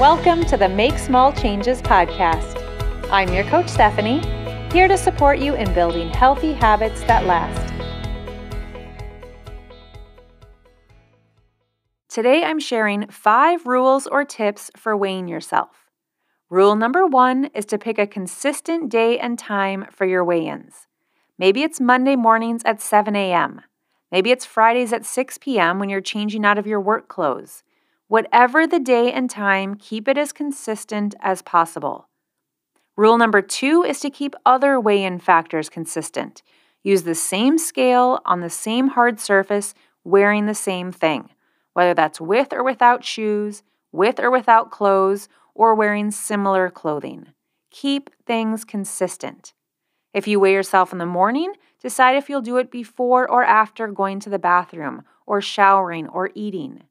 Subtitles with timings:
[0.00, 2.62] Welcome to the Make Small Changes podcast.
[3.10, 4.20] I'm your coach, Stephanie,
[4.70, 7.72] here to support you in building healthy habits that last.
[12.10, 15.88] Today, I'm sharing five rules or tips for weighing yourself.
[16.50, 20.88] Rule number one is to pick a consistent day and time for your weigh ins.
[21.38, 23.62] Maybe it's Monday mornings at 7 a.m.
[24.12, 25.78] Maybe it's Fridays at 6 p.m.
[25.78, 27.62] when you're changing out of your work clothes.
[28.08, 32.08] Whatever the day and time, keep it as consistent as possible.
[32.96, 36.44] Rule number two is to keep other weigh in factors consistent.
[36.84, 39.74] Use the same scale on the same hard surface,
[40.04, 41.30] wearing the same thing,
[41.72, 47.26] whether that's with or without shoes, with or without clothes, or wearing similar clothing.
[47.72, 49.52] Keep things consistent.
[50.14, 53.88] If you weigh yourself in the morning, decide if you'll do it before or after
[53.88, 56.84] going to the bathroom, or showering, or eating.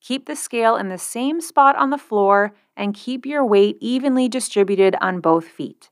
[0.00, 4.28] Keep the scale in the same spot on the floor and keep your weight evenly
[4.28, 5.90] distributed on both feet.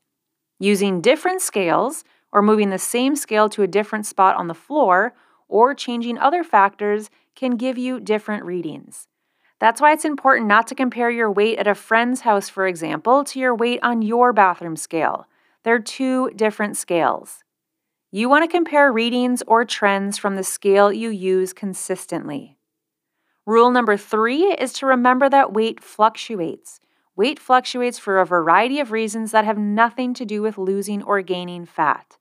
[0.59, 5.13] Using different scales, or moving the same scale to a different spot on the floor,
[5.47, 9.07] or changing other factors can give you different readings.
[9.59, 13.23] That's why it's important not to compare your weight at a friend's house, for example,
[13.25, 15.27] to your weight on your bathroom scale.
[15.63, 17.43] They're two different scales.
[18.11, 22.56] You want to compare readings or trends from the scale you use consistently.
[23.47, 26.81] Rule number three is to remember that weight fluctuates.
[27.15, 31.21] Weight fluctuates for a variety of reasons that have nothing to do with losing or
[31.21, 32.17] gaining fat.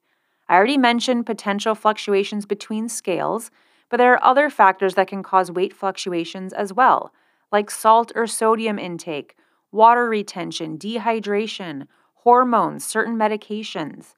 [0.49, 3.51] I already mentioned potential fluctuations between scales,
[3.89, 7.13] but there are other factors that can cause weight fluctuations as well,
[7.51, 9.35] like salt or sodium intake,
[9.73, 11.89] water retention, dehydration,
[12.23, 14.15] hormones, certain medications.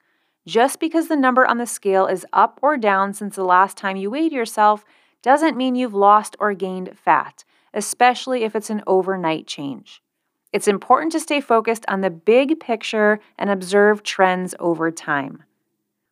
[0.46, 3.96] Just because the number on the scale is up or down since the last time
[3.96, 4.84] you weighed yourself
[5.22, 10.02] doesn't mean you've lost or gained fat, especially if it's an overnight change.
[10.52, 15.44] It's important to stay focused on the big picture and observe trends over time.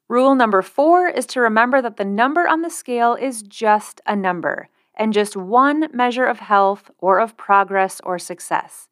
[0.09, 4.15] Rule number four is to remember that the number on the scale is just a
[4.15, 8.89] number and just one measure of health or of progress or success.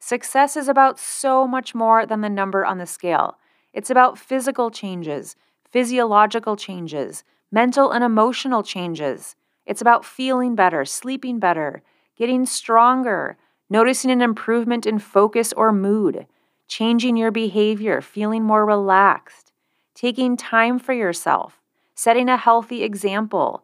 [0.00, 3.38] Success is about so much more than the number on the scale.
[3.72, 5.36] It's about physical changes,
[5.70, 9.36] physiological changes, mental and emotional changes,
[9.68, 11.82] it's about feeling better, sleeping better,
[12.16, 13.36] getting stronger,
[13.68, 16.26] noticing an improvement in focus or mood,
[16.68, 19.52] changing your behavior, feeling more relaxed,
[19.94, 21.60] taking time for yourself,
[21.94, 23.62] setting a healthy example,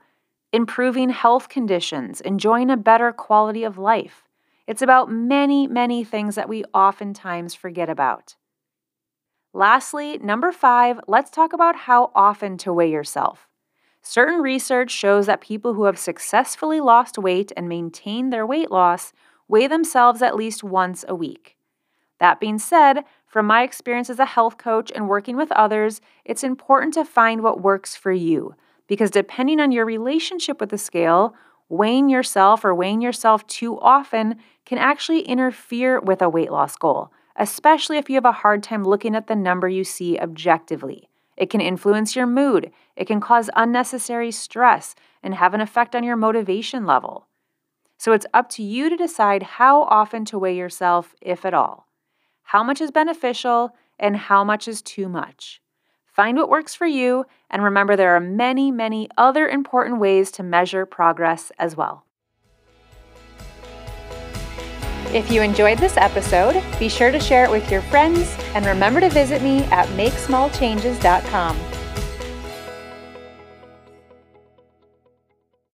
[0.53, 4.29] improving health conditions, enjoying a better quality of life.
[4.67, 8.37] It's about many, many things that we oftentimes forget about.
[9.55, 13.49] Lastly, number five, let's talk about how often to weigh yourself.
[14.07, 19.15] Certain research shows that people who have successfully lost weight and maintained their weight loss
[19.49, 21.57] weigh themselves at least once a week.
[22.21, 26.45] That being said, from my experience as a health coach and working with others, it's
[26.45, 28.55] important to find what works for you
[28.87, 31.35] because depending on your relationship with the scale,
[31.71, 34.37] weighing yourself or weighing yourself too often
[34.67, 38.85] can actually interfere with a weight loss goal, especially if you have a hard time
[38.85, 41.09] looking at the number you see objectively.
[41.37, 46.05] It can influence your mood, it can cause unnecessary stress, and have an effect on
[46.05, 47.27] your motivation level.
[47.99, 51.89] So it's up to you to decide how often to weigh yourself, if at all.
[52.43, 55.61] How much is beneficial and how much is too much.
[56.07, 60.43] Find what works for you, and remember there are many, many other important ways to
[60.43, 62.05] measure progress as well.
[65.15, 68.99] If you enjoyed this episode, be sure to share it with your friends and remember
[68.99, 71.74] to visit me at makesmallchanges.com.